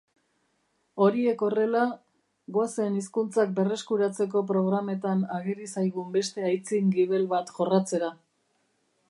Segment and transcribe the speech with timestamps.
[1.07, 1.83] Horiek horrela,
[2.57, 8.13] goazen hizkuntzak berreskuratzeko programetan ageri zaigun beste aitzin-gibel bat jorratzera.